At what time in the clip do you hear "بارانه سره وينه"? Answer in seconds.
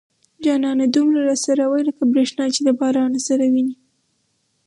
2.79-3.75